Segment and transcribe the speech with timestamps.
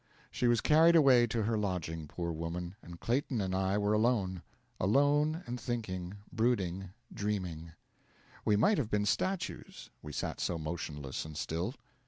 [0.31, 4.41] She was carried away to her lodging, poor woman, and Clayton and I were alone
[4.79, 7.73] alone, and thinking, brooding, dreaming.
[8.43, 11.75] We might have been statues, we sat so motionless and still.